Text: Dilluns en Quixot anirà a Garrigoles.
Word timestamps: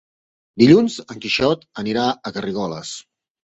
Dilluns 0.61 0.95
en 1.03 1.21
Quixot 1.27 1.69
anirà 1.85 2.09
a 2.17 2.37
Garrigoles. 2.41 2.99